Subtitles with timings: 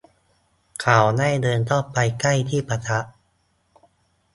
[0.81, 3.03] เขาได้เดินเข้าไปใกล้ที่ประทับ